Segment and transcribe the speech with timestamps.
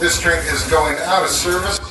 [0.00, 1.87] This train is going out of service.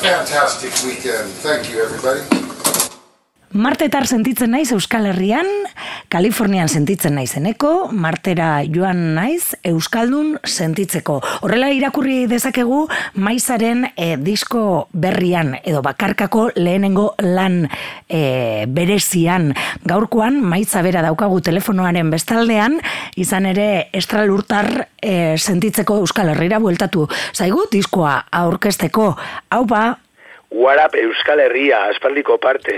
[0.00, 1.30] Fantastic weekend.
[1.30, 2.49] Thank you, everybody.
[3.50, 5.48] Martetar sentitzen naiz Euskal Herrian,
[6.08, 11.16] Kalifornian sentitzen naizeneko, Martera joan naiz Euskaldun sentitzeko.
[11.42, 12.84] Horrela irakurri dezakegu
[13.18, 17.64] maizaren e, disko berrian edo bakarkako lehenengo lan
[18.06, 19.48] e, berezian.
[19.82, 22.78] Gaurkoan maiza bera daukagu telefonoaren bestaldean,
[23.18, 27.08] izan ere estralurtar e, sentitzeko Euskal Herrira bueltatu.
[27.34, 29.16] Zaigu diskoa aurkezteko,
[29.50, 29.88] hau ba,
[30.50, 32.74] Warap Euskal Herria, aspaldiko parte.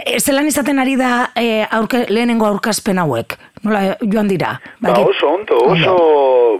[0.00, 3.36] E, zelan izaten ari da e, aurke, lehenengo aurkazpen hauek?
[3.62, 4.54] Nola joan dira?
[4.80, 5.96] Ba, oso ondo, oso,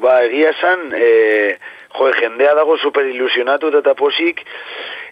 [0.02, 1.56] ba, egia esan, e,
[1.96, 4.44] jo, jendea dago super ilusionatu eta posik,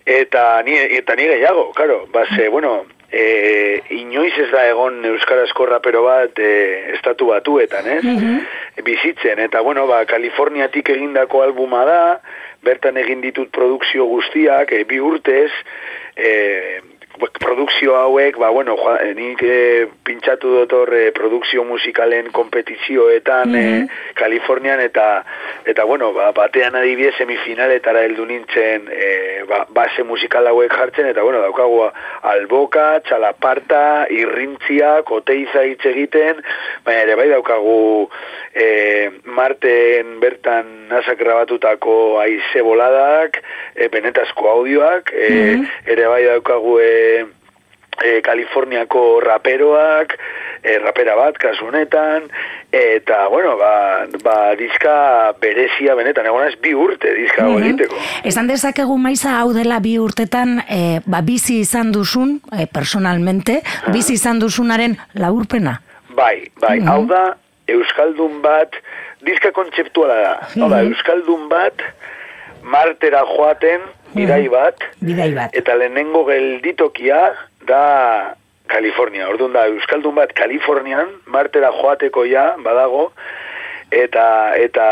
[0.05, 5.67] eta ni, eta ni gehiago, karo, ba, ze, bueno, e, inoiz ez da egon euskarazko
[5.67, 6.51] rapero bat e,
[6.95, 8.05] estatu batuetan, ez?
[8.85, 12.03] Bizitzen, eta, bueno, ba, Kaliforniatik egindako albuma da,
[12.65, 15.51] bertan egin ditut produkzio guztiak, e, bi urtez,
[16.17, 16.81] e,
[17.19, 23.65] produkzio hauek, ba, bueno, joa, eh, nik e, pintxatu dotor e, produkzio musikalen kompetizioetan e,
[24.15, 25.25] Kalifornian, eta,
[25.69, 29.11] eta bueno, ba, batean adibidez semifinaletara heldu nintzen e,
[29.49, 31.83] ba, base musikal hauek jartzen, eta bueno, daukagu
[32.31, 36.45] alboka, txalaparta, irrintzia, koteiza hitz egiten,
[36.87, 38.09] baina ere bai daukagu
[38.55, 43.41] e, Marten bertan nazak grabatutako aize boladak,
[43.75, 45.59] e, benetazko audioak, e,
[45.91, 46.91] ere bai daukagu e,
[48.01, 50.15] e, Kaliforniako raperoak,
[50.63, 52.29] e, rapera bat kasu honetan,
[52.73, 58.01] eta, bueno, ba, ba diska berezia benetan, egon ez bi urte diska hau egiteko.
[58.29, 63.61] Esan dezakegu maiza hau dela bi urtetan e, ba, bizi izan duzun, e, personalmente,
[63.93, 65.81] bizi izan duzunaren laburpena.
[66.17, 67.31] Bai, bai, hau da,
[67.71, 68.75] Euskaldun bat,
[69.25, 71.85] diska kontzeptuala da, hau da, Euskaldun bat,
[72.67, 73.85] martera joaten,
[74.15, 75.55] bidai bat, Bidai bat.
[75.57, 77.21] eta lehenengo gelditokia
[77.67, 78.35] da
[78.71, 79.29] Kalifornia.
[79.29, 83.11] Orduan da, Euskaldun bat Kalifornian, martera joateko ja, badago,
[83.91, 84.85] eta eta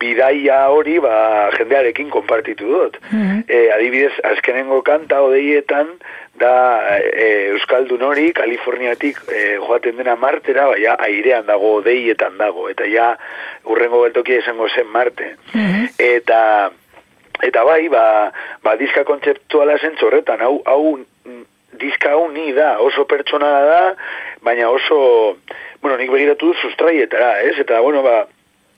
[0.00, 2.98] bidaia hori ba, jendearekin konpartitu dut.
[3.46, 5.94] e, adibidez, azkenengo kanta odeietan,
[6.34, 6.52] da
[6.98, 13.12] e, Euskaldun hori Kaliforniatik e, joaten dena martera, baina airean dago, odeietan dago, eta ja
[13.70, 15.36] urrengo geltokia izango zen Marte.
[15.98, 16.72] Eta
[17.42, 18.04] eta bai, ba,
[18.62, 21.42] ba diska kontzeptuala zentzu horretan, hau, hau mm,
[21.80, 23.82] diska hau ni da, oso pertsonala da,
[24.42, 25.38] baina oso,
[25.82, 27.58] bueno, nik begiratu dut sustraietara, ez?
[27.64, 28.22] Eta, bueno, ba,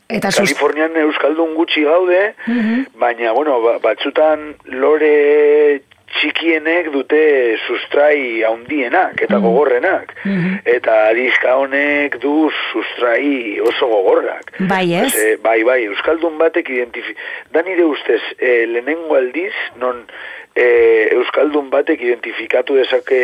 [0.04, 0.42] Eta sus...
[0.42, 2.34] Kalifornian euskaldun gutxi gaude,
[3.00, 5.80] baina, bueno, ba, batzutan lore
[6.12, 7.22] txikienek dute
[7.66, 10.14] sustrai haundienak eta gogorrenak.
[10.76, 14.54] Eta diska honek du sustrai oso gogorrak.
[14.70, 15.10] Bai, ez?
[15.12, 17.16] Ze, bai, bai, euskaldun batek identifi...
[17.52, 20.04] Da nire ustez, e, lehenengo aldiz, non
[20.54, 20.66] e,
[21.16, 23.20] euskaldun batek identifikatu dezake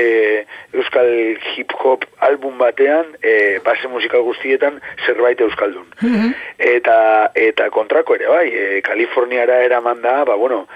[0.74, 1.10] euskal
[1.54, 5.86] hip-hop album batean, e, base musikal guztietan, zerbait euskaldun.
[6.58, 10.66] Eta, eta kontrako ere, bai, e, Kaliforniara eraman da, ba, bueno,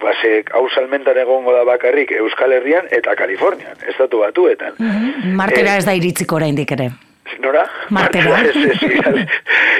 [0.00, 4.78] base, hau salmentan egongo da bakarrik Euskal Herrian eta Kalifornian, estatu batuetan.
[5.36, 6.90] Martera ez da iritziko oraindik ere.
[7.40, 7.62] Nora?
[7.88, 8.42] Martera.
[8.42, 9.16] Ez, ez, igual,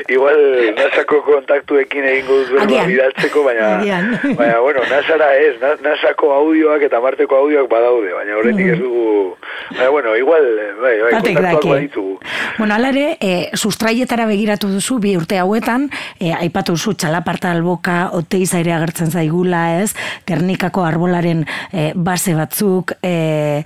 [0.09, 0.39] igual
[0.77, 2.87] nasako kontaktuekin egingo dut Agian.
[2.89, 4.07] bidaltzeko, baina, Agian.
[4.39, 9.35] baina, bueno, nasara ez, na- nasako audioak eta marteko audioak badaude, baina horretik ez dugu,
[9.75, 10.47] baina, bueno, igual,
[10.81, 11.69] bai, bai, Batek kontaktuak daki.
[11.75, 12.15] baditugu.
[12.59, 15.89] Bueno, alare, e, sustraietara begiratu duzu, bi urte hauetan,
[16.21, 19.93] e, aipatu duzu txalaparta alboka, oteiza ere agertzen zaigula, ez?
[20.31, 23.63] Gernikako arbolaren e, base batzuk, e,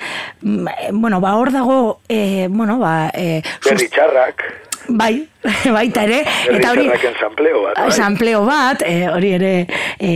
[0.93, 4.45] bueno, ba, hor dago, e, bueno, ba, e, Berri txarrak,
[4.89, 5.27] bai,
[5.77, 6.87] baita ere, eta hori,
[7.21, 7.91] sampleo bat, bai.
[7.95, 9.53] Sampleo bat, e, hori ere
[9.99, 10.11] e,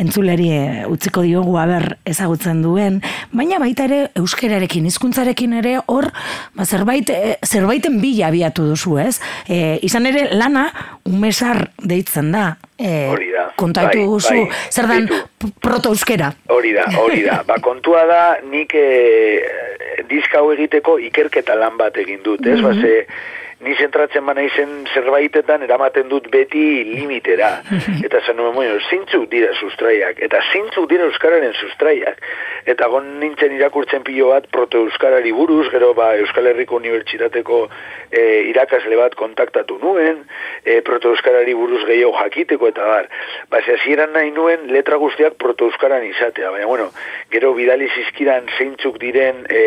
[0.00, 3.00] entzuleri e, utziko diogu aber ezagutzen duen,
[3.32, 6.10] baina baita ere euskerarekin, hizkuntzarekin ere hor
[6.54, 9.18] ba, zerbait, e, zerbaiten bila abiatu duzu, ez?
[9.48, 10.68] E, izan ere lana
[11.08, 12.54] umesar deitzen da.
[12.78, 14.64] E, Hori da, Kontatu bai, duzu, bai.
[14.70, 15.08] zer dan
[15.62, 16.32] proto-euskera.
[16.50, 17.42] Hori da, hori da.
[17.46, 18.88] Ba, kontua da, nik e,
[20.10, 22.60] diska egiteko ikerketa lan bat egin dut, ez?
[22.64, 23.04] Ba, ze,
[23.64, 27.50] ni zentratzen bana izen zerbaitetan eramaten dut beti limitera.
[28.06, 32.20] Eta zen nuen, bueno, zintzuk dira sustraiak, eta zintzuk dira euskararen sustraiak.
[32.70, 37.60] Eta gon nintzen irakurtzen pilo bat proto-euskarari buruz, gero ba, Euskal Herriko Unibertsitateko
[38.10, 40.22] e, irakasle bat kontaktatu nuen,
[40.64, 43.10] e, proto-euskarari buruz gehiago jakiteko eta bar.
[43.52, 46.90] Ba, ze hasieran nahi nuen letra guztiak proto-euskaran izatea, baina bueno,
[47.32, 49.62] gero bidali zizkidan zeintzuk diren e,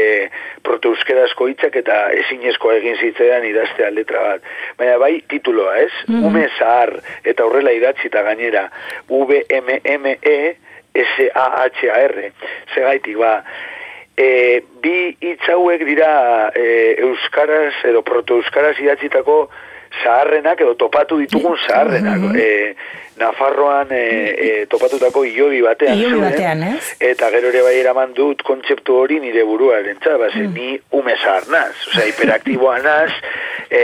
[0.66, 4.52] proto-euskarazko hitzak eta ezinezkoa egin zitzaidan idaztea letra bat.
[4.78, 5.92] Baina bai tituloa, ez?
[6.08, 6.94] Ume zahar
[7.24, 8.68] eta horrela idatzi eta gainera
[9.10, 10.38] V-M-M-E
[10.98, 12.32] S-A-H-A-R.
[12.74, 13.44] Segaitik, ba,
[14.18, 16.12] e, bi hitz hauek dira
[16.56, 16.68] e,
[17.06, 19.38] euskaraz edo proto-euskaraz idatzitako
[20.04, 22.32] zaharrenak edo topatu ditugun zaharrenak.
[22.36, 22.48] E,
[23.18, 24.02] Nafarroan e,
[24.38, 26.84] e, topatutako iobi batean zeuden, batean, ez?
[27.02, 31.16] eta gero ere bai eraman dut kontzeptu hori nire buruaren tza, ba, ze ni ume
[31.18, 33.10] zahar naz, osea, hiperaktiboa naz,
[33.70, 33.82] e,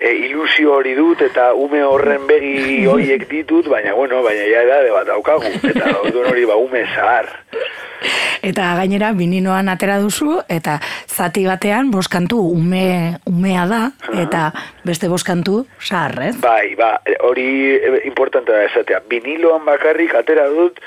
[0.00, 4.92] e, ilusio hori dut, eta ume horren begi horiek ditut, baina, bueno, baina ja edade
[4.94, 7.28] bat daukagu, eta orduan hori ba, ume zahar.
[8.46, 10.76] Eta gainera vininoan atera duzu eta
[11.10, 13.80] zati batean boskantu ume, umea da
[14.22, 14.50] eta
[14.86, 16.34] beste boskantu sahar, ez?
[16.44, 16.92] Bai, ba,
[17.26, 19.02] hori e, importante da esatea.
[19.10, 20.78] Viniloan bakarrik atera dut,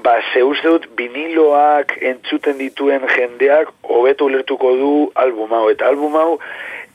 [0.00, 4.92] ba, ze uste dut viniloak entzuten dituen jendeak hobeto ulertuko du
[5.26, 5.66] album hau.
[5.74, 6.38] Eta album hau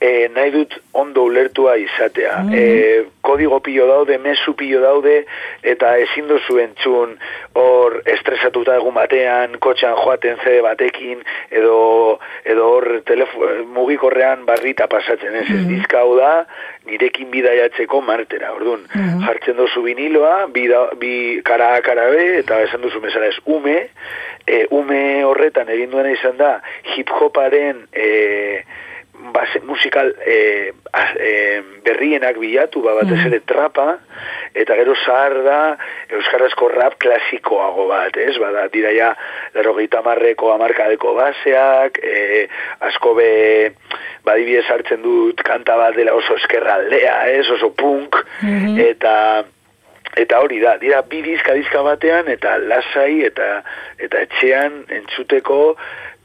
[0.04, 2.36] e, nahi dut ondo ulertua izatea.
[2.52, 2.62] E,
[3.24, 5.14] kodigo pilo daude, mesu pilo daude,
[5.64, 7.14] eta ezin duzu entzun
[7.60, 11.78] hor estresatuta egun batean, kotxan joaten zede batekin, edo,
[12.44, 12.88] edo hor
[13.72, 16.34] mugikorrean barrita pasatzen ez, ez dizka hau da,
[16.84, 18.84] nirekin bidaiatzeko martera, orduan,
[19.24, 21.14] jartzen duzu viniloa, bi, da, bi
[21.46, 23.86] kara kara be, eta esan duzu mesara ez ume,
[24.44, 26.58] e, ume horretan egin duena izan da,
[26.92, 28.10] hip-hoparen e,
[29.32, 33.98] base musikal e, a- e, berrienak bilatu, ba, batez ere trapa,
[34.54, 35.60] eta gero zahar da
[36.10, 38.36] Euskarazko rap klasikoago bat, ez?
[38.38, 39.14] Bada, dira ja,
[39.54, 39.74] laro
[40.04, 42.48] marreko amarkadeko baseak, e,
[42.80, 43.72] asko be,
[44.24, 47.48] badibidez hartzen dut kanta bat dela oso eskerraldea, ez?
[47.50, 48.16] Oso punk,
[48.78, 49.44] eta
[50.16, 53.62] eta hori da, dira bi dizka dizka batean eta lasai eta
[53.98, 55.74] eta etxean entzuteko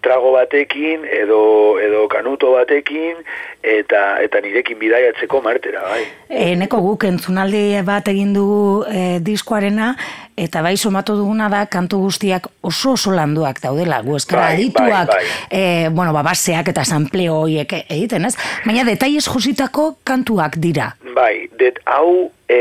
[0.01, 3.19] trago batekin edo edo kanuto batekin
[3.63, 6.03] eta eta nirekin bidaiatzeko martera bai.
[6.29, 9.93] E, neko guk entzunaldi bat egin dugu e, diskoarena
[10.39, 15.11] eta bai somatu duguna da kantu guztiak oso oso landuak daudela, gu eskara Bai, adituak,
[15.11, 18.35] bai, E, bueno, ba, baseak eta sampleo horiek egiten, ez?
[18.65, 20.93] Baina detaiez jositako kantuak dira.
[21.15, 22.59] Bai, det hau e,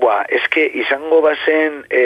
[0.00, 2.04] boa, eske izango bazen e,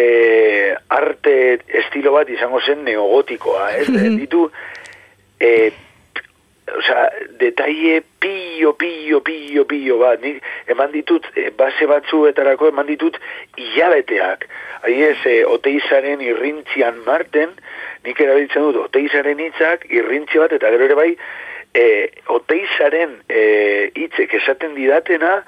[0.88, 1.37] arte
[1.85, 3.88] estilo bat izango zen neogotikoa, ez?
[4.20, 4.49] ditu
[5.40, 5.70] e,
[6.66, 10.20] Osea, detaile pillo, pillo, pillo, pillo bat.
[10.20, 10.42] Nik
[10.73, 13.18] eman ditut, e, base batzuetarako eman ditut
[13.56, 14.49] hilabeteak.
[14.82, 17.54] Adibidez, e, oteizaren irrintzian marten,
[18.06, 21.11] nik erabiltzen dut oteizaren hitzak, irrintzi bat, eta gero ere bai,
[21.76, 21.87] e,
[22.35, 23.42] oteizaren e,
[23.94, 25.38] hitzek esaten didatena,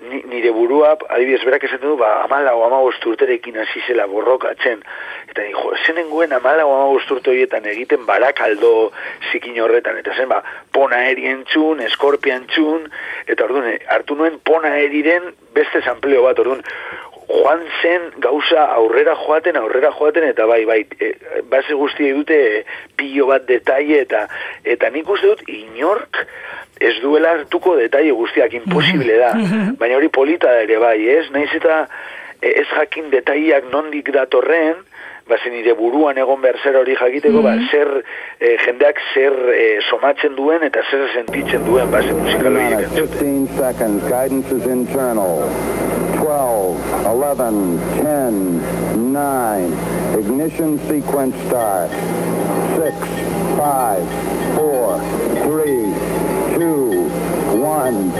[0.00, 4.80] nire burua, adibidez, berak esaten du, ba, amala o amabost urterekin hasi zela borrokatzen.
[5.28, 8.90] Eta ni, jo, zen nengoen amala o amabost urte horietan egiten barakaldo
[9.32, 10.00] zikin horretan.
[10.00, 10.40] Eta zen, ba,
[10.72, 12.88] pona eri entzun, eskorpia entzun,
[13.26, 16.64] eta orduan, eh, hartu nuen pona eriren beste sampleo bat, orduan,
[17.30, 21.12] joan zen gauza aurrera joaten, aurrera joaten, eta bai, bai, e,
[21.50, 22.62] base guztiek dute e,
[22.98, 24.24] pilo bat detaile, eta
[24.74, 26.24] eta nik uste dut inork
[26.80, 29.34] ez duela hartuko detaile guztiak, imposible da.
[29.78, 31.26] Baina hori polita da ere bai, ez?
[31.34, 31.82] Naiz eta
[32.40, 34.80] e, ez jakin detaiak nondik datorren,
[35.28, 40.34] ba, nire buruan egon behar zer hori jakiteko, ba, zer e, jendeak zer e, somatzen
[40.38, 43.46] duen eta zer sentitzen duen base musikal horiek entzuten.
[43.46, 44.08] 15 seconds.
[44.08, 45.44] Guidance is internal.
[46.16, 49.72] 12, 11, 10, 9.
[50.18, 51.90] Ignition sequence start.
[52.76, 52.94] 6,
[53.56, 54.04] 5,
[54.56, 55.00] 4,
[55.44, 55.89] 3, 2,
[57.80, 58.12] 1,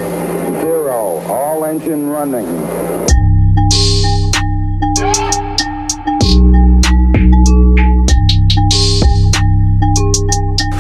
[0.63, 1.23] 0.
[1.29, 2.47] All engine running.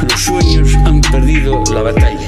[0.03, 2.27] Los sueños han perdido la batalla.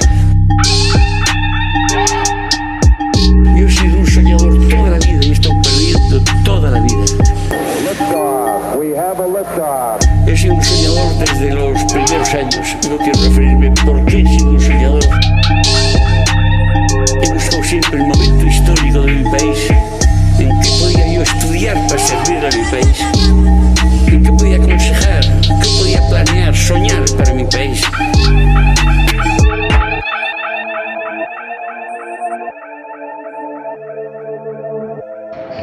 [3.57, 7.05] Yo he sido un soñador toda la vida y he estado perdiendo toda la vida.
[8.77, 9.97] We have a.
[10.27, 12.77] He sido un soñador desde los primeros años.
[12.87, 15.32] No quiero referirme por qué he sido un soñador.
[17.73, 19.67] Siempre el momento histórico de mi país.
[20.37, 23.01] En qué podía yo estudiar para servir a mi país.
[24.09, 25.23] En qué podía aconsejar.
[25.41, 27.81] Qué podía planear, soñar para mi país.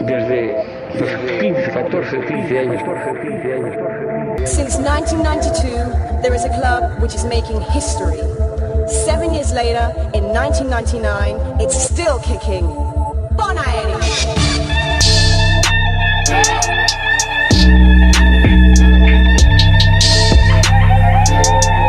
[0.01, 0.65] Desde
[0.99, 2.83] los 15, 14, 15 años.
[2.83, 4.51] 14, 15 años.
[4.51, 8.19] Since 1992, there is a club which is making history.
[8.89, 12.65] Seven years later, in 1999, it's still kicking.
[13.37, 13.95] Bon Aeri!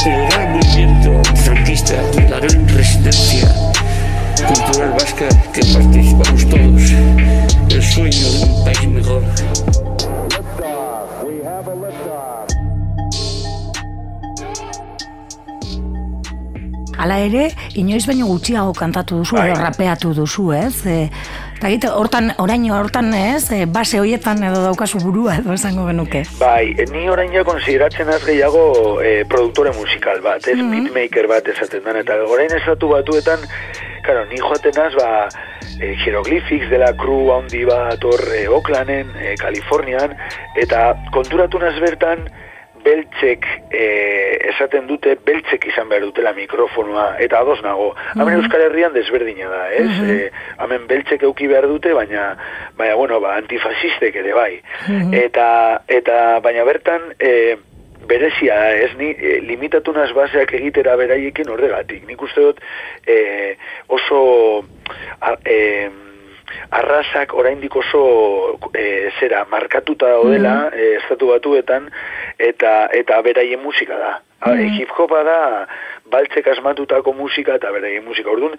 [0.05, 1.93] El movimiento franquista,
[2.29, 3.47] la gran resistencia
[4.47, 6.00] cultural vasca que participamos
[17.01, 17.47] Hala ere,
[17.81, 20.85] inoiz baino gutxiago kantatu duzu, edo rapeatu duzu, ez?
[20.85, 20.97] E,
[21.71, 23.47] eta hortan, orain hortan, ez?
[23.55, 26.21] E, base hoietan edo daukazu burua, edo esango genuke.
[26.37, 28.65] Bai, eh, ni orain ja konsideratzen az gehiago
[29.01, 33.49] eh, produktore musikal bat, ez beatmaker bat esaten den, eta orain esatu batuetan,
[34.05, 35.09] karo, ni joaten az, ba,
[35.81, 40.13] eh, hieroglyphics dela crew handi bat hor eh, Oaklanden, eh, Kalifornian,
[40.61, 42.27] eta konturatu naz bertan,
[42.85, 47.91] beltzek eh, esaten dute beltzek izan behar dutela mikrofonoa eta ados nago.
[48.15, 49.89] Hemen Euskal Herrian desberdina da, ez?
[50.05, 52.31] Eh, hemen beltzek euki behar dute, baina
[52.77, 54.53] baina bueno, ba antifasistek ere bai.
[55.23, 55.49] Eta
[55.87, 57.57] eta baina bertan eh,
[58.07, 62.05] berezia ez ni eh, limitatu naz baseak egitera beraiekin horregatik.
[62.07, 62.61] Nik uste dut
[63.07, 63.57] eh,
[63.87, 64.21] oso
[65.19, 65.89] a, eh,
[66.71, 71.89] arrazak oraindik oso e, zera markatuta daudela e, estatu batuetan
[72.39, 74.11] eta eta beraien musika da.
[74.41, 75.67] Mm Hip hopa da
[76.11, 78.31] baltzek asmatutako musika eta beraien musika.
[78.31, 78.57] Orduan,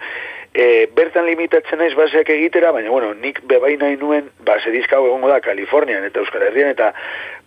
[0.54, 5.06] e, bertan limitatzen naiz baseak egitera, baina bueno, nik bebai nahi nuen base diska hau
[5.08, 6.92] egongo da Kalifornian eta Euskal Herrian eta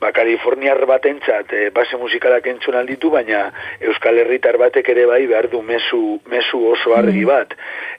[0.02, 3.48] ba Kaliforniar batentzat e, base musikalak entzun alditu, baina
[3.82, 7.54] Euskal Herritar batek ere bai behar du mezu, mezu oso argi bat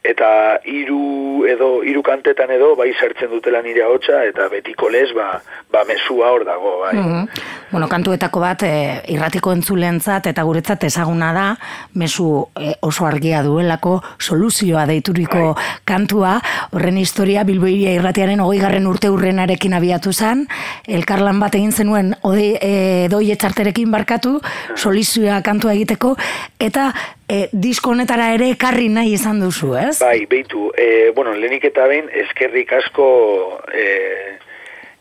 [0.06, 0.28] eta
[0.64, 5.40] hiru edo hiru kantetan edo bai sartzen dutela nire ahotsa eta betiko lez ba,
[5.72, 6.94] ba mezua hor dago bai.
[6.94, 7.28] Mhm.
[7.72, 8.72] Bueno, kantuetako bat e,
[9.14, 11.46] irratiko entzulentzat eta guretzat ezaguna da,
[11.96, 15.54] mezu e, oso argia duelako soluzioa deituriko
[15.88, 16.36] kantua,
[16.76, 20.46] horren historia Bilboiria irratiaren hogeigarren urte urrenarekin abiatu zen,
[20.86, 22.72] elkarlan bat egin zenuen ode, e,
[23.12, 24.36] doi etxarterekin barkatu,
[24.76, 26.14] soluzioa kantua egiteko,
[26.60, 26.90] eta
[27.28, 29.98] e, disko honetara ere ekarri nahi izan duzu, ez?
[30.00, 33.06] Bai, beitu, e, bueno, lehenik eta behin, eskerrik asko
[33.72, 33.86] e,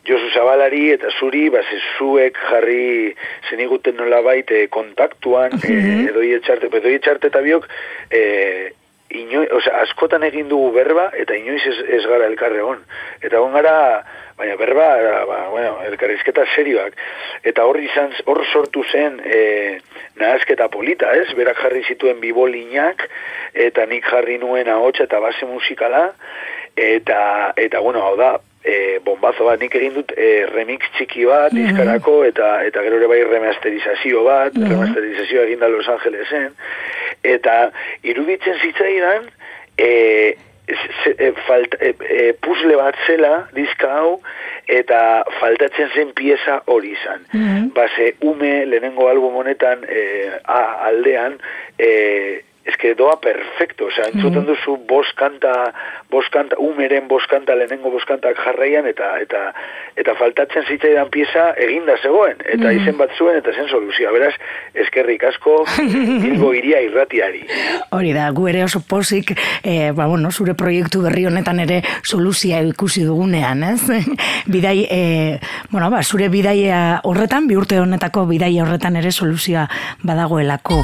[0.06, 3.14] Josu Zabalari eta zuri, base zuek jarri
[3.50, 5.78] zeniguten nola baite kontaktuan, e,
[6.12, 7.66] edoi etxarte, edoi etxarte eta biok,
[8.14, 8.22] e,
[9.16, 12.82] inoi, osea, askotan egin dugu berba, eta inoiz ez, ez gara elkarre hon.
[13.26, 13.76] Eta hon gara,
[14.38, 14.88] baina berba,
[15.30, 16.98] ba, bueno, elkarrizketa serioak.
[17.44, 19.44] Eta hor izan, hor sortu zen e,
[20.22, 21.30] nahazketa polita, ez?
[21.38, 23.08] Berak jarri zituen bibolinak,
[23.54, 26.10] eta nik jarri nuen ahotsa eta base musikala,
[26.76, 31.54] eta, eta bueno, hau da, e, bombazo bat nik egin dut e, remix txiki bat
[31.54, 36.52] diskarako eta eta gero ere bai remasterizazio bat, remasterizazioa egin da Los Angelesen.
[37.36, 37.56] Eta
[38.04, 39.30] iruditzen zitzaidan
[39.78, 39.92] e,
[41.04, 44.18] ze, e, falt, e, e, puzzle bat zela diska hau
[44.68, 45.00] eta
[45.40, 47.30] faltatzen zen pieza hori izan.
[47.78, 50.02] Base ume lehenengo album honetan e,
[50.42, 51.38] a, aldean
[51.78, 51.92] e,
[52.66, 55.52] eske doa perfecto, osea, entzuten duzu bos kanta,
[56.10, 59.42] bos kanta, umeren bos kanta, lehenengo bos kantak jarraian, eta, eta,
[60.02, 64.34] eta faltatzen zitzaidan pieza eginda zegoen, eta izen bat zuen, eta zen soluzioa, beraz,
[64.86, 65.60] eskerrik asko,
[66.26, 67.44] Bilbo iria irratiari.
[67.94, 72.64] Hori da, gu ere oso pozik, e, ba, bueno, zure proiektu berri honetan ere soluzia
[72.66, 74.02] ikusi dugunean, ez?
[74.54, 75.02] Bidai, e,
[75.70, 79.70] bueno, ba, zure bidaia horretan, bi urte honetako bidaia horretan ere soluzioa
[80.02, 80.82] badagoelako.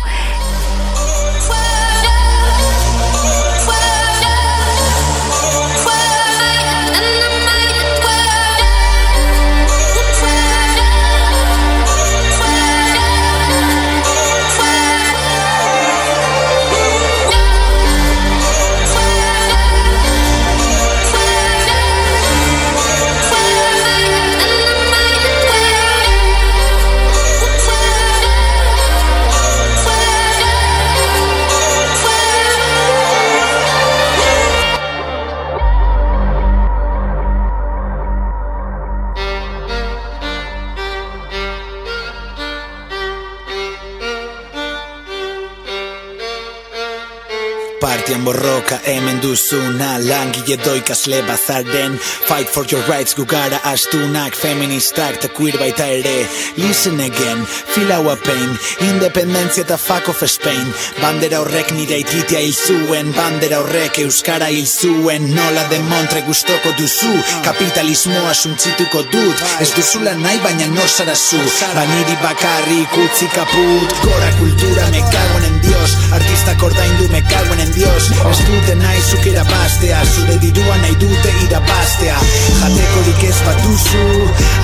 [48.12, 55.16] Partian borroka hemen duzuna Langile doikasle bazaren Fight for your rights gu gara astunak Feministak
[55.16, 56.28] eta queer baita ere.
[56.58, 58.52] Listen again, feel our pain
[58.84, 60.74] Independentzia eta fuck of Spain.
[61.00, 65.32] Bandera horrek nire ititia hil zuen Bandera horrek euskara hil zuen.
[65.32, 67.14] Nola de montre gustoko duzu
[67.48, 69.46] Kapitalismoa suntzituko dut.
[69.64, 71.40] Ez duzula nahi baina nor zara zu.
[71.80, 75.96] Baniri bakarrik utzi kaput Gora kultura me cago en Dios.
[76.12, 80.02] Artistak ordaindu me cago en Dios Ez dute nahi zuk irabaztea.
[80.14, 82.18] Zure dirua nahi dute irabaztea.
[82.62, 84.08] Jatekorik ez bat duzu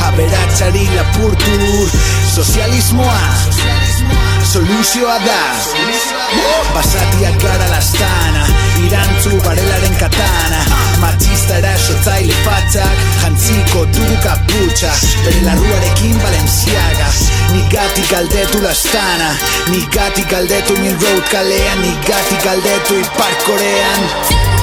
[0.10, 1.58] Aberatzari lapurtu
[2.36, 5.40] Sozialismoa Soluzioa da.
[6.74, 8.46] Basatiak gara lastana
[8.86, 10.62] Irantzu barelaren katana.
[11.02, 14.92] Matxista erasotzaile fatzak Jantziko dugu kaputxa.
[15.26, 17.10] Bere larruarekin Balenciaga.
[17.52, 19.34] Nigatik galdetu lastana
[19.74, 24.57] Nigatik galdetu Mill Road kalean Nigatik galdetu Ipar Korean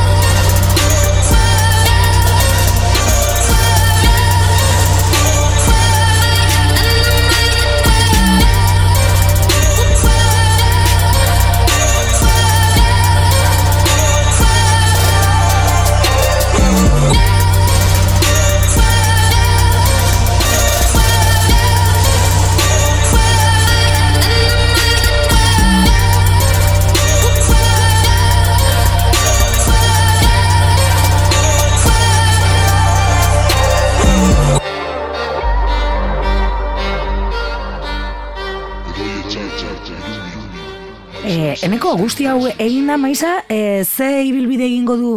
[41.97, 45.11] guzti hau egin da maiza, e, ze ibilbide egingo du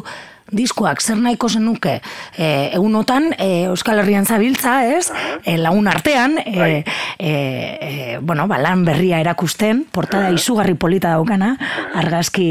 [0.51, 1.97] diskoak, zer nahiko zenuke
[2.37, 5.11] e, egunotan e, Euskal Herrian zabiltza, ez?
[5.43, 6.83] E, lagun artean, e,
[7.19, 11.53] e, e, bueno, ba, lan berria erakusten, portada izugarri polita daukana,
[11.99, 12.49] argazki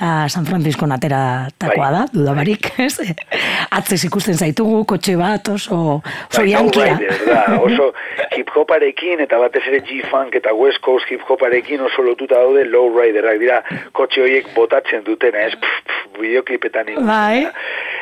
[0.00, 2.98] a, San Francisco natera takoa da, dudabarik, ez?
[3.78, 7.92] Atzez ikusten zaitugu, kotxe bat, oso, oso Bai, lowrider, da, oso
[8.38, 13.40] hip hoparekin eta batez ere G-Funk eta West Coast hip hoparekin oso lotuta daude lowriderak
[13.42, 13.62] dira
[13.96, 15.54] kotxe horiek botatzen dutena, ez?
[15.58, 17.40] Pff, pff, bideoklipetan ikusten Bai.
[17.44, 17.54] dena.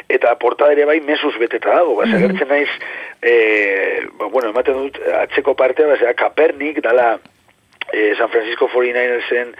[0.08, 2.68] Eta portada ere bai mesuz beteta dago, basa gertzen naiz,
[3.18, 3.32] e,
[4.20, 7.16] ba, bueno, ematen dut atzeko partea, basa, Kapernik, dala,
[7.90, 9.50] e, San Francisco 49ersen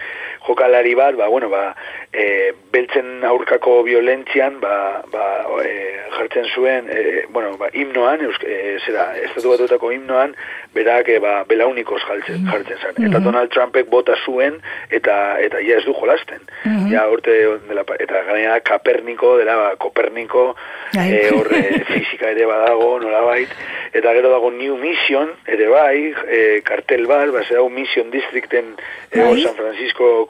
[0.47, 1.75] jokalari bat, ba, bueno, ba,
[2.11, 5.25] e, beltzen aurkako violentzian, ba, ba,
[5.63, 5.73] e,
[6.15, 10.35] jartzen zuen, e, bueno, ba, himnoan, eusk, e, zera, estatu batutako himnoan,
[10.73, 13.01] berak, e, ba, belaunikos jartzen, jartzen zen.
[13.09, 16.43] Eta Donald Trumpek bota zuen, eta, eta ja ez du jolasten.
[16.91, 17.35] Ja, urte,
[17.67, 20.47] dela, eta gainera Kaperniko, dela, ba, Koperniko,
[20.95, 23.51] e, horre fizika ere badago, nolabait,
[23.93, 28.75] eta gero dago New Mission, ere bai, e, kartel bat, ba, hau Mission Districten
[29.11, 29.41] e, Bai.
[29.43, 29.55] San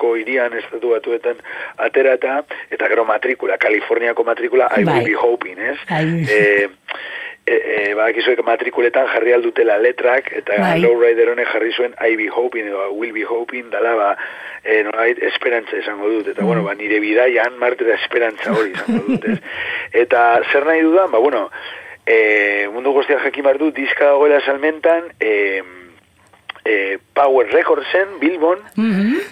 [0.07, 1.37] Franciscoko irian estatu batuetan
[1.77, 4.93] atera eta, eta gero matrikula, Kaliforniako matrikula, I Bai.
[4.93, 5.77] will be hoping, ez?
[5.89, 6.25] Bai.
[6.29, 6.67] E,
[7.45, 10.81] e, e, badakizuek matrikuletan jarri aldutela letrak, eta Bai.
[10.81, 14.11] lowrider honek jarri zuen I be hoping, edo I will be hoping, dala, ba,
[14.63, 19.25] e, nolabait, esperantza esango dut, eta, bueno, ba, nire bidaian, martera esperantza hori izango dut,
[19.25, 19.39] ez?
[20.03, 21.47] Eta, zer nahi dudan, ba, bueno,
[22.05, 25.63] e, mundu guztiak jakin behar du, diska dagoela salmentan, e,
[26.77, 28.59] e, Power Recordsen, Bilbon,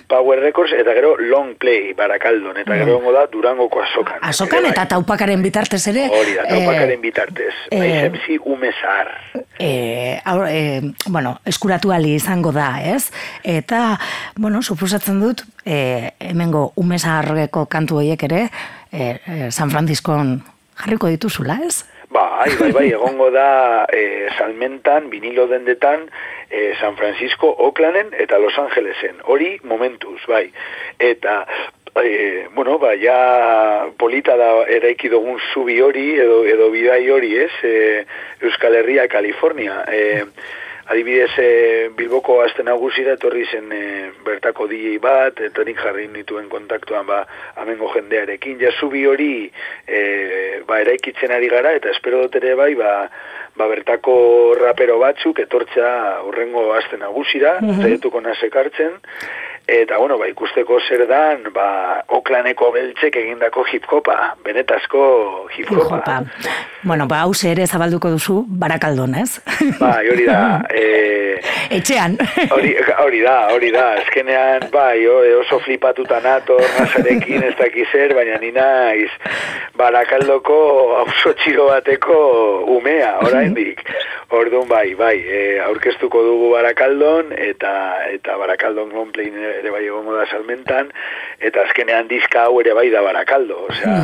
[0.09, 4.17] Power Records, eta gero Long Play, Barakaldon, eta gero gongo da Durangoko azokan.
[4.25, 4.89] Azokan Ere eta bai.
[4.95, 6.07] taupakaren bitartez ere.
[6.09, 7.53] Hori da, taupakaren bitartez.
[7.69, 9.11] eh, Maizemzi ume zahar.
[9.59, 13.11] e, aur, e, bueno, eskuratu ali izango da, ez?
[13.43, 13.99] Eta,
[14.35, 18.49] bueno, suposatzen dut, e, hemengo ume zaharreko kantu horiek ere,
[18.91, 20.39] e, e, San Franciscon
[20.75, 21.85] jarriko dituzula, ez?
[22.35, 26.01] Bai, bai, bai, egongo da e, salmentan, vinilo dendetan,
[26.49, 29.21] e, San Francisco, Oaklanden eta Los Angelesen.
[29.23, 30.51] Hori momentuz, bai.
[30.99, 31.45] Eta,
[32.03, 37.53] e, bueno, ba, ja polita da eraiki dugun zubi hori, edo, edo bidai hori, ez?
[37.63, 38.03] E,
[38.43, 39.85] Euskal Herria, Kalifornia.
[39.87, 40.25] E,
[40.87, 43.85] Adibidez, e, Bilboko azte nagusira etorri zen e,
[44.25, 47.23] bertako DJ bat, eta nik jarri nituen kontaktuan ba,
[47.61, 48.59] amengo jendearekin.
[48.61, 49.47] Ja, zubi hori
[49.87, 50.01] e,
[50.67, 52.93] ba, eraikitzen ari gara, eta espero dut ere bai, ba,
[53.57, 54.15] ba, bertako
[54.61, 55.89] rapero batzuk etortza
[56.27, 58.21] urrengo azte nagusira, mm -hmm.
[58.29, 58.93] nasekartzen,
[59.67, 66.01] eta bueno, ba, ikusteko zer dan, ba, oklaneko beltzek egindako hip-hopa, benetazko hip-hopa.
[66.05, 66.17] Jopa.
[66.83, 69.41] Bueno, ba, hause ere zabalduko duzu, barakaldon, ez?
[69.79, 70.41] Bai, hori da.
[70.75, 71.41] E,
[71.77, 72.15] Etxean.
[72.51, 73.85] hori, hori da, hori da.
[74.01, 75.05] Azkenean, bai,
[75.39, 79.09] oso flipatuta nator, nazarekin ez dakiz zer, baina ni naiz
[79.77, 80.57] barakaldoko
[81.01, 82.17] auzo txiro bateko
[82.77, 83.81] umea, oraindik.
[84.35, 87.73] Orduan, bai, bai, e, aurkeztuko dugu barakaldon, eta
[88.11, 90.91] eta barakaldon gonplein ere bai egongo da salmentan,
[91.39, 93.99] eta azkenean diska hau ere bai da barakaldo, osea,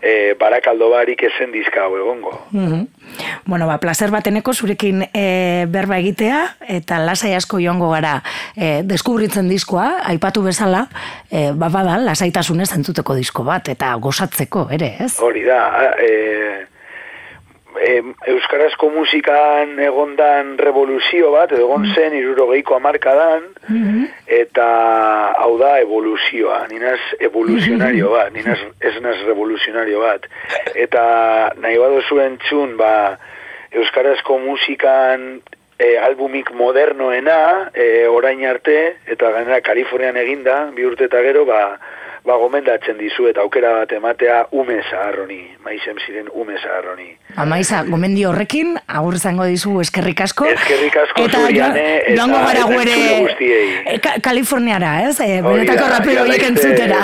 [0.00, 2.34] e, barakaldo barik esen diska hau egongo.
[2.52, 2.86] Mhm.
[3.46, 6.40] Bueno, ba, placer bateneko zurekin e, berba egitea,
[6.78, 8.20] eta lasai asko joango gara
[8.56, 10.86] e, deskubritzen diskoa, aipatu bezala,
[11.30, 15.14] e, ba, bada, lasaitasunez entzuteko disko bat, eta gozatzeko, ere, ez?
[15.22, 15.60] Hori da,
[16.02, 16.75] e,
[17.80, 23.48] e, Euskarazko musikan egondan revoluzio bat, egon zen irurogeiko amarkadan,
[24.26, 24.68] eta
[25.42, 30.28] hau da evoluzioa, ninaz evoluzionario bat, ninaz ez naz revoluzionario bat.
[30.74, 31.04] Eta
[31.60, 33.16] nahi badozu entzun, ba,
[33.76, 35.40] Euskarazko musikan
[35.78, 41.78] e, albumik modernoena, e, orain arte, eta gainera Kalifornian eginda, bi urte eta gero, ba,
[42.26, 47.06] ba gomendatzen dizu eta aukera bat ematea ume zaharroni, maizem ziren ume zaharroni.
[47.36, 50.48] Amaiza, gomendio horrekin, agur zango dizu eskerrik asko.
[50.50, 53.68] Eskerrik asko eta zuriane, eta- joango gara eta gu ere entzule guztiei.
[53.94, 55.20] e, Ka- Kaliforniara, ez?
[55.20, 55.86] E, benetako
[56.16, 56.98] ja horiek entzutera.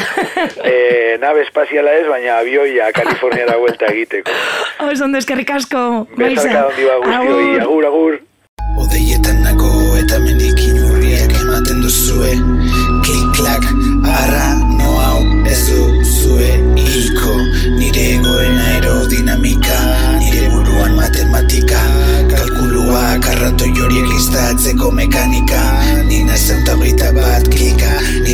[0.65, 4.31] eh, nabe espaziala ez, baina abioia Kaliforniara vuelta egiteko.
[4.91, 8.21] Oso ondo eskerrik asko, Bezarka handi ba guztioi, agur, agur.
[8.79, 12.35] Odeietan nago eta mendik inurriak ematen duzue
[22.93, 25.61] Kalkuluak, arrato horiek listatzeko mekanika.
[26.05, 26.77] Nina zeuta
[27.17, 27.89] bat klika,
[28.21, 28.32] nire